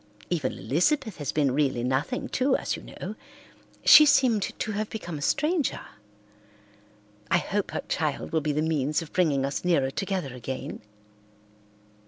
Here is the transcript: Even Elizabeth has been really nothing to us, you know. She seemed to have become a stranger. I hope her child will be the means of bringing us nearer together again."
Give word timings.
Even 0.31 0.53
Elizabeth 0.53 1.17
has 1.17 1.31
been 1.31 1.51
really 1.53 1.83
nothing 1.83 2.27
to 2.29 2.57
us, 2.57 2.75
you 2.75 2.81
know. 2.81 3.13
She 3.85 4.07
seemed 4.07 4.41
to 4.57 4.71
have 4.71 4.89
become 4.89 5.19
a 5.19 5.21
stranger. 5.21 5.81
I 7.29 7.37
hope 7.37 7.69
her 7.69 7.83
child 7.87 8.31
will 8.31 8.41
be 8.41 8.51
the 8.51 8.63
means 8.63 9.03
of 9.03 9.13
bringing 9.13 9.45
us 9.45 9.63
nearer 9.63 9.91
together 9.91 10.33
again." 10.33 10.81